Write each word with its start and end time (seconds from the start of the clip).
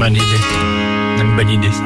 Bonne 0.00 0.14
idée. 0.14 0.24
Une 1.20 1.36
bonne 1.36 1.50
idée, 1.50 1.68
ça. 1.70 1.84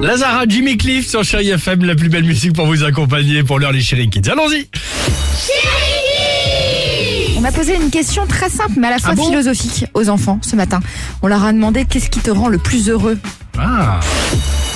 Lazara, 0.00 0.44
Jimmy 0.48 0.78
Cliff 0.78 1.06
sur 1.06 1.22
Chérie 1.22 1.50
FM, 1.50 1.84
la 1.84 1.94
plus 1.94 2.08
belle 2.08 2.24
musique 2.24 2.54
pour 2.54 2.64
vous 2.64 2.82
accompagner 2.84 3.42
pour 3.42 3.58
l'heure 3.58 3.70
les 3.72 3.82
Chérie 3.82 4.08
Kids. 4.08 4.30
Allons-y 4.30 4.66
On 7.36 7.42
m'a 7.42 7.52
posé 7.52 7.74
une 7.76 7.90
question 7.90 8.26
très 8.26 8.48
simple, 8.48 8.72
mais 8.78 8.86
à 8.86 8.92
la 8.92 8.98
fois 8.98 9.10
Ah 9.12 9.14
bon? 9.16 9.26
philosophique 9.28 9.84
aux 9.92 10.08
enfants 10.08 10.38
ce 10.40 10.56
matin. 10.56 10.80
On 11.20 11.26
leur 11.26 11.44
a 11.44 11.52
demandé 11.52 11.84
qu'est-ce 11.84 12.08
qui 12.08 12.20
te 12.20 12.30
rend 12.30 12.48
le 12.48 12.56
plus 12.56 12.88
heureux? 12.88 13.18
Ah, 13.58 14.00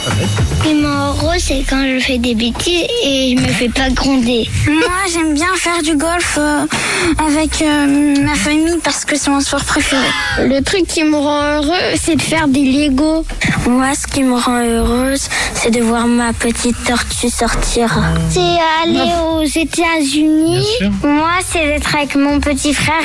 Ce 0.09 0.63
qui 0.69 0.75
me 0.75 0.87
rend 0.87 1.09
heureux, 1.09 1.39
c'est 1.39 1.65
quand 1.69 1.85
je 1.87 1.99
fais 2.01 2.19
des 2.19 2.35
bêtises 2.35 2.87
et 3.05 3.37
je 3.37 3.43
me 3.43 3.49
fais 3.49 3.69
pas 3.69 3.91
gronder. 3.91 4.49
Moi, 4.67 4.89
j'aime 5.13 5.35
bien 5.35 5.55
faire 5.57 5.83
du 5.83 5.97
golf 5.97 6.39
euh, 6.39 6.65
avec 7.19 7.63
euh, 7.63 8.23
ma 8.23 8.35
famille 8.35 8.79
parce 8.83 9.05
que 9.05 9.17
c'est 9.17 9.31
mon 9.31 9.41
sport 9.41 9.65
préféré. 9.65 10.07
Le 10.39 10.61
truc 10.61 10.87
qui 10.87 11.05
me 11.05 11.17
rend 11.17 11.43
heureux, 11.43 11.97
c'est 12.01 12.17
de 12.17 12.23
faire 12.23 12.49
des 12.49 12.65
Lego. 12.65 13.25
Moi, 13.69 13.89
ce 13.95 14.07
qui 14.07 14.23
me 14.23 14.37
rend 14.37 14.63
heureuse, 14.65 15.29
c'est 15.55 15.71
de 15.71 15.81
voir 15.81 16.07
ma 16.07 16.33
petite 16.33 16.77
tortue 16.85 17.29
sortir. 17.29 17.99
C'est 18.31 18.41
aller 18.83 19.11
aux 19.39 19.45
États-Unis. 19.45 20.65
Moi, 21.03 21.31
c'est 21.47 21.65
d'être 21.65 21.95
avec 21.95 22.15
mon 22.17 22.41
petit 22.41 22.73
frère 22.75 23.03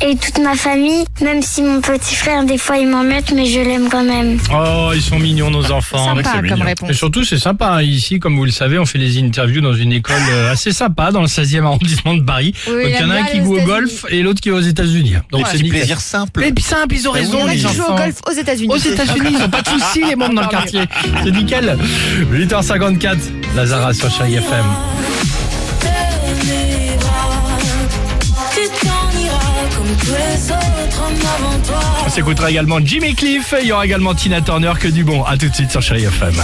et 0.00 0.16
toute 0.16 0.38
ma 0.38 0.54
famille. 0.54 1.04
Même 1.22 1.42
si 1.42 1.62
mon 1.62 1.80
petit 1.80 2.14
frère, 2.14 2.44
des 2.44 2.58
fois, 2.58 2.76
il 2.78 2.88
m'embête, 2.88 3.32
mais 3.34 3.46
je 3.46 3.60
l'aime 3.60 3.88
quand 3.88 4.04
même. 4.04 4.38
Oh, 4.52 4.90
ils 4.94 5.02
sont 5.02 5.18
mignons 5.18 5.50
nos 5.50 5.70
enfants. 5.72 6.04
Sympa 6.14 6.22
C'est 6.24 6.38
comme 6.48 6.50
mignon. 6.58 6.64
réponse. 6.66 6.90
Et 6.90 6.94
surtout, 6.94 7.24
c'est 7.24 7.38
sympa. 7.38 7.82
Ici, 7.82 8.18
comme 8.18 8.36
vous 8.36 8.44
le 8.44 8.50
savez, 8.50 8.78
on 8.78 8.86
fait 8.86 8.98
les 8.98 9.18
interviews 9.18 9.60
dans 9.60 9.74
une 9.74 9.92
école 9.92 10.16
euh, 10.32 10.52
assez 10.52 10.72
sympa 10.72 11.10
dans 11.12 11.20
le 11.22 11.26
16e 11.28 11.64
arrondissement 11.64 12.14
de 12.14 12.22
Paris. 12.22 12.54
Oui, 12.68 12.72
Donc, 12.84 12.92
il 12.94 13.00
y 13.00 13.04
en 13.04 13.10
a 13.10 13.14
un 13.16 13.24
qui 13.24 13.38
joue 13.38 13.56
au 13.56 13.62
golf 13.62 14.04
et 14.10 14.22
l'autre 14.22 14.40
qui 14.40 14.48
est 14.48 14.52
aux 14.52 14.60
États-Unis. 14.60 15.14
Donc 15.30 15.46
c'est 15.50 15.56
nickel. 15.58 15.70
plaisir 15.70 16.00
simple. 16.00 16.44
Et 16.44 16.52
puis 16.52 16.64
simple, 16.64 16.94
ils 16.94 17.08
ont 17.08 17.12
raison, 17.12 17.38
Il 17.38 17.40
y 17.40 17.42
en 17.42 17.46
a 17.48 17.52
les 17.54 17.56
qui 17.60 17.62
jouent 17.74 17.82
au 17.82 17.84
enfants. 17.84 17.96
golf 17.96 18.20
aux 18.28 18.32
États-Unis. 18.32 18.68
Aux 18.72 18.76
États-Unis, 18.76 19.30
ils 19.38 19.42
ont 19.44 19.48
pas 19.48 19.62
de 19.62 19.68
soucis, 19.68 20.02
les 20.08 20.16
membres 20.16 20.34
dans 20.34 20.42
le 20.42 20.48
quartier. 20.48 20.80
C'est 21.24 21.30
nickel. 21.32 21.76
8h54, 22.32 23.16
Lazara 23.56 23.92
sur 23.94 24.10
Chérie 24.10 24.34
FM. 24.36 24.64
On 32.04 32.08
s'écoutera 32.10 32.50
également 32.50 32.78
Jimmy 32.82 33.14
Cliff. 33.14 33.54
Il 33.60 33.68
y 33.68 33.72
aura 33.72 33.84
également 33.84 34.14
Tina 34.14 34.40
Turner. 34.40 34.72
Que 34.78 34.88
du 34.88 35.04
bon. 35.04 35.22
À 35.24 35.36
tout 35.36 35.48
de 35.48 35.54
suite 35.54 35.70
sur 35.70 35.82
Chérie 35.82 36.04
FM. 36.04 36.34